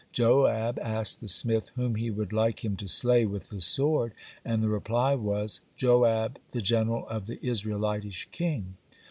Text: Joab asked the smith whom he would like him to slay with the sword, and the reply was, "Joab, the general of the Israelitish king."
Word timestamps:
Joab 0.11 0.79
asked 0.79 1.21
the 1.21 1.27
smith 1.27 1.69
whom 1.75 1.93
he 1.93 2.09
would 2.09 2.33
like 2.33 2.65
him 2.65 2.75
to 2.77 2.87
slay 2.87 3.23
with 3.23 3.49
the 3.49 3.61
sword, 3.61 4.13
and 4.43 4.63
the 4.63 4.67
reply 4.67 5.13
was, 5.13 5.59
"Joab, 5.77 6.39
the 6.49 6.61
general 6.63 7.07
of 7.07 7.27
the 7.27 7.37
Israelitish 7.45 8.27
king." 8.31 8.77